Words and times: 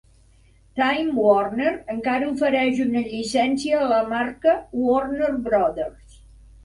Time 0.79 1.11
Warner 1.25 1.73
encara 1.97 2.31
ofereix 2.35 2.81
una 2.87 3.05
llicència 3.11 3.83
a 3.83 3.91
la 3.95 4.01
marca 4.17 4.57
Warner 4.87 5.31
Brothers. 5.49 6.23